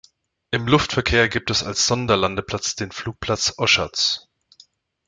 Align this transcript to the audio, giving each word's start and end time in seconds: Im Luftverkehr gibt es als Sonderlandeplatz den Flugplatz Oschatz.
Im 0.49 0.65
Luftverkehr 0.67 1.29
gibt 1.29 1.51
es 1.51 1.63
als 1.63 1.85
Sonderlandeplatz 1.85 2.75
den 2.75 2.91
Flugplatz 2.91 3.53
Oschatz. 3.57 4.27